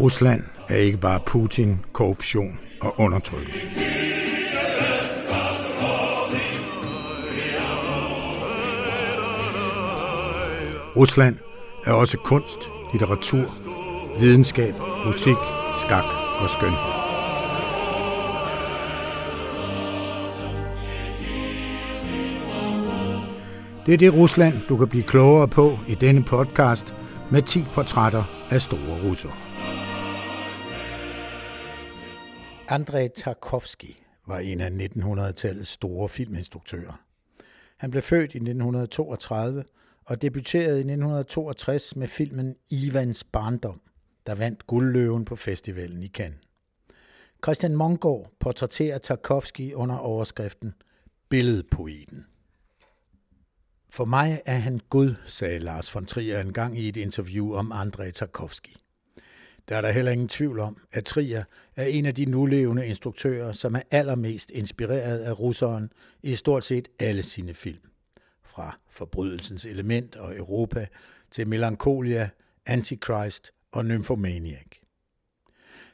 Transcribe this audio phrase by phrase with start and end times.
[0.00, 3.66] Rusland er ikke bare Putin, korruption og undertrykkelse.
[10.96, 11.36] Rusland
[11.86, 13.54] er også kunst, litteratur,
[14.20, 14.74] videnskab,
[15.06, 15.36] musik,
[15.82, 16.04] skak
[16.42, 16.96] og skønhed.
[23.86, 26.94] Det er det Rusland, du kan blive klogere på i denne podcast
[27.30, 29.45] med 10 portrætter af store russere.
[32.68, 37.02] Andrei Tarkovsky var en af 1900-tallets store filminstruktører.
[37.76, 39.64] Han blev født i 1932
[40.04, 43.80] og debuterede i 1962 med filmen Ivans barndom,
[44.26, 46.40] der vandt guldløven på festivalen i Cannes.
[47.44, 50.74] Christian Mongård portrætterer Tarkovsky under overskriften
[51.28, 52.26] Billedpoeten.
[53.90, 58.12] For mig er han Gud, sagde Lars von Trier engang i et interview om Andrei
[58.12, 58.76] Tarkovsky.
[59.68, 61.44] Der er der heller ingen tvivl om, at Trier
[61.76, 65.92] er en af de nulevende instruktører, som er allermest inspireret af russeren
[66.22, 67.90] i stort set alle sine film.
[68.42, 70.86] Fra Forbrydelsens element og Europa
[71.30, 72.28] til Melancholia,
[72.66, 74.66] Antichrist og Nymphomaniac.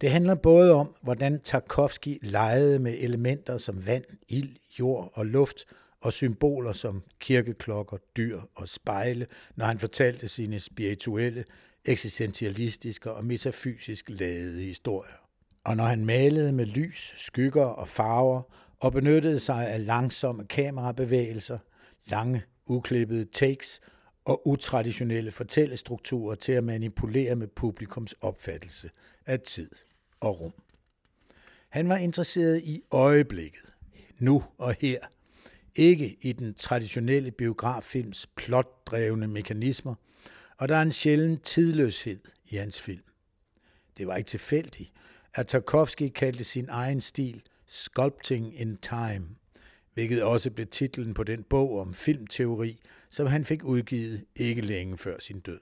[0.00, 5.64] Det handler både om, hvordan Tarkovsky legede med elementer som vand, ild, jord og luft,
[6.00, 9.26] og symboler som kirkeklokker, dyr og spejle,
[9.56, 11.44] når han fortalte sine spirituelle,
[11.84, 15.14] eksistentialistiske og metafysisk ladede historier.
[15.64, 18.42] Og når han malede med lys, skygger og farver
[18.80, 21.58] og benyttede sig af langsomme kamerabevægelser,
[22.06, 23.80] lange, uklippede takes
[24.24, 28.90] og utraditionelle fortællestrukturer til at manipulere med publikums opfattelse
[29.26, 29.70] af tid
[30.20, 30.52] og rum.
[31.68, 33.72] Han var interesseret i øjeblikket,
[34.18, 34.98] nu og her,
[35.74, 39.94] ikke i den traditionelle biograffilms plotdrevne mekanismer,
[40.56, 43.02] og der er en sjælden tidløshed i hans film.
[43.96, 44.92] Det var ikke tilfældigt,
[45.34, 49.26] at Tarkovsky kaldte sin egen stil Sculpting in Time,
[49.94, 54.98] hvilket også blev titlen på den bog om filmteori, som han fik udgivet ikke længe
[54.98, 55.60] før sin død.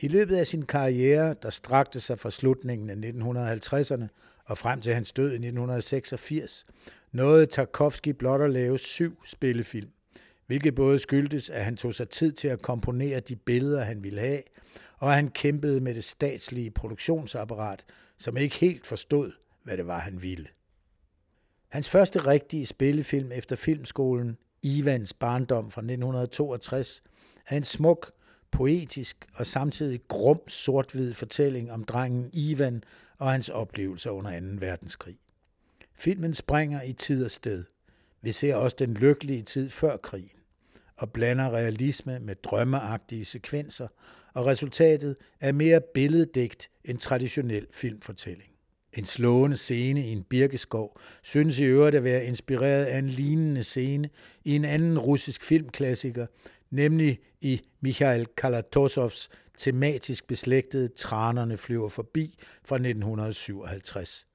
[0.00, 4.06] I løbet af sin karriere, der strakte sig fra slutningen af 1950'erne
[4.44, 6.64] og frem til hans død i 1986,
[7.12, 9.90] nåede Tarkovsky blot at lave syv spillefilm,
[10.48, 14.20] hvilket både skyldtes, at han tog sig tid til at komponere de billeder, han ville
[14.20, 14.42] have,
[14.98, 17.84] og at han kæmpede med det statslige produktionsapparat,
[18.16, 19.32] som ikke helt forstod,
[19.62, 20.46] hvad det var, han ville.
[21.68, 27.02] Hans første rigtige spillefilm efter filmskolen, Ivans barndom fra 1962,
[27.46, 28.12] er en smuk,
[28.50, 32.84] poetisk og samtidig grum sort-hvid fortælling om drengen Ivan
[33.18, 34.46] og hans oplevelser under 2.
[34.58, 35.18] verdenskrig.
[35.94, 37.64] Filmen springer i tid og sted.
[38.22, 40.37] Vi ser også den lykkelige tid før krigen
[40.98, 43.88] og blander realisme med drømmeagtige sekvenser,
[44.34, 48.50] og resultatet er mere billeddægt end traditionel filmfortælling.
[48.92, 53.64] En slående scene i en birkeskov synes i øvrigt at være inspireret af en lignende
[53.64, 54.10] scene
[54.44, 56.26] i en anden russisk filmklassiker,
[56.70, 64.26] nemlig i Mikhail Kalatosovs tematisk beslægtede Tranerne flyver forbi fra 1957.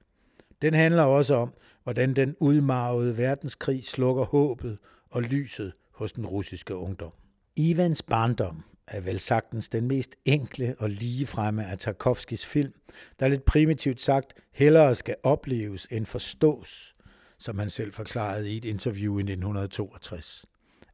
[0.62, 4.78] Den handler også om, hvordan den udmarvede verdenskrig slukker håbet
[5.10, 7.12] og lyset hos den russiske ungdom.
[7.56, 12.72] Ivans barndom er vel sagtens den mest enkle og ligefremme af Tarkovskis film,
[13.20, 16.94] der lidt primitivt sagt hellere skal opleves end forstås,
[17.38, 20.46] som han selv forklarede i et interview i 1962.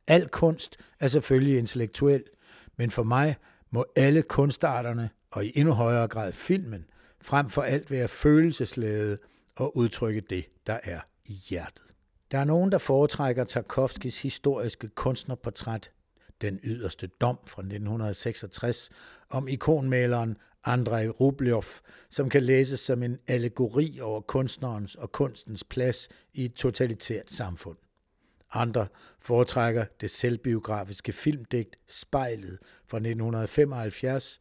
[0.07, 2.25] Al kunst er selvfølgelig intellektuel,
[2.77, 3.37] men for mig
[3.71, 6.85] må alle kunstarterne, og i endnu højere grad filmen,
[7.21, 9.19] frem for alt være følelsesladet
[9.57, 11.90] og udtrykke det, der er i hjertet.
[12.31, 15.91] Der er nogen, der foretrækker Tarkovskis historiske kunstnerportræt,
[16.41, 18.91] Den yderste dom fra 1966,
[19.31, 21.65] om ikonmaleren Andrei Rublev,
[22.11, 27.77] som kan læses som en allegori over kunstnerens og kunstens plads i et totalitært samfund.
[28.53, 28.87] Andre
[29.21, 34.41] foretrækker det selvbiografiske filmdigt Spejlet fra 1975,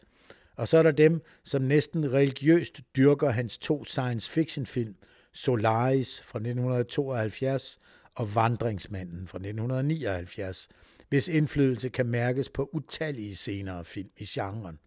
[0.55, 4.95] og så er der dem, som næsten religiøst dyrker hans to science fiction film,
[5.33, 7.79] Solaris fra 1972
[8.15, 10.69] og Vandringsmanden fra 1979,
[11.09, 14.79] hvis indflydelse kan mærkes på utallige senere film i genren.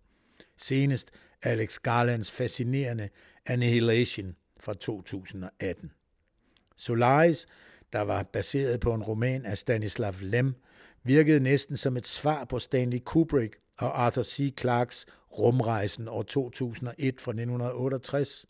[0.57, 1.11] Senest
[1.43, 3.09] Alex Garlands fascinerende
[3.47, 5.93] Annihilation fra 2018.
[6.77, 7.47] Solaris,
[7.93, 10.55] der var baseret på en roman af Stanislav Lem,
[11.03, 14.55] virkede næsten som et svar på Stanley Kubrick og Arthur C.
[14.61, 15.07] Clarks
[15.39, 18.47] Rumrejsen år 2001 fra 1968,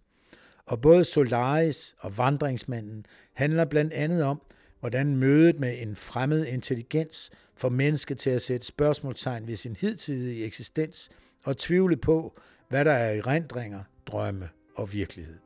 [0.66, 4.42] og både Solaris og Vandringsmanden handler blandt andet om,
[4.80, 10.44] hvordan mødet med en fremmed intelligens får mennesket til at sætte spørgsmålstegn ved sin hidtidige
[10.44, 11.10] eksistens
[11.44, 15.38] og tvivle på, hvad der er erindringer, drømme og virkelighed.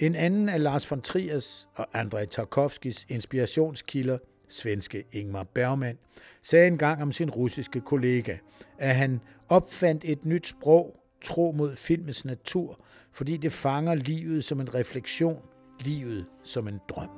[0.00, 4.18] En anden af Lars von Triers og Andrei Tarkovskis inspirationskilder,
[4.48, 5.98] svenske Ingmar Bergman,
[6.42, 8.36] sagde engang om sin russiske kollega,
[8.78, 12.79] at han opfandt et nyt sprog, tro mod filmens natur,
[13.11, 15.41] fordi det fanger livet som en refleksion,
[15.79, 17.09] livet som en drøm.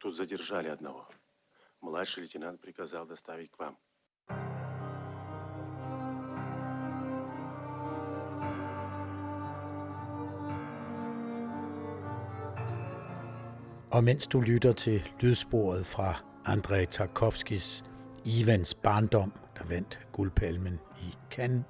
[0.00, 1.06] Тут задержали одного.
[1.80, 3.76] Младший лейтенант приказал доставить к вам.
[13.95, 17.83] Og mens du lytter til lydsporet fra Andrei Tarkovskis
[18.25, 21.63] Ivans barndom, der vandt guldpalmen i Cannes,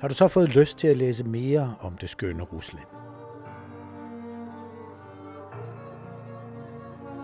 [0.00, 2.86] har du så fået lyst til at læse mere om det skønne Rusland.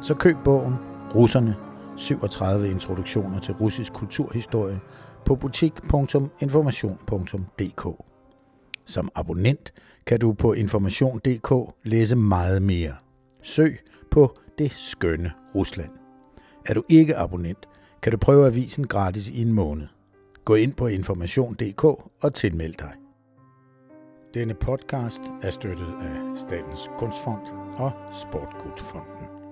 [0.02, 0.74] Så køb bogen
[1.14, 1.56] Russerne
[1.96, 4.80] 37 introduktioner til russisk kulturhistorie
[5.24, 8.04] på butik.information.dk.
[8.84, 9.72] Som abonnent
[10.06, 13.05] kan du på information.dk læse meget mere.
[13.46, 13.78] Søg
[14.10, 15.90] på det skønne Rusland.
[16.66, 17.68] Er du ikke abonnent,
[18.02, 19.86] kan du prøve avisen gratis i en måned.
[20.44, 21.84] Gå ind på information.dk
[22.22, 22.92] og tilmeld dig.
[24.34, 27.46] Denne podcast er støttet af Statens Kunstfond
[27.76, 29.45] og Sportgudfonden.